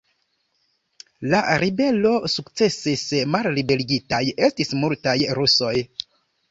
La 1.33 1.41
ribelo 1.63 2.15
sukcesis, 2.37 3.05
malliberigitaj 3.37 4.25
estis 4.51 4.77
multaj 4.87 5.19
rusoj. 5.43 5.75